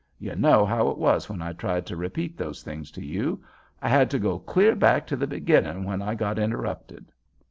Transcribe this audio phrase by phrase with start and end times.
[0.17, 4.09] You know how it was when I tried to repeat those things to you—I had
[4.09, 7.11] to go clear back to the beginning when I got interrupted."